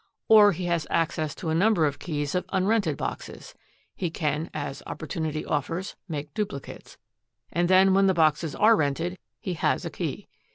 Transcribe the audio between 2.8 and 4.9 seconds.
boxes; he can, as